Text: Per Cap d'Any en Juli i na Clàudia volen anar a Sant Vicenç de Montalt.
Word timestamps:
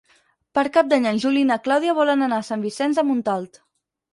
Per 0.57 0.61
Cap 0.77 0.87
d'Any 0.93 1.05
en 1.09 1.19
Juli 1.25 1.43
i 1.45 1.47
na 1.49 1.57
Clàudia 1.67 1.95
volen 1.99 2.29
anar 2.29 2.41
a 2.41 2.47
Sant 2.49 2.65
Vicenç 2.67 2.99
de 3.01 3.05
Montalt. 3.11 3.63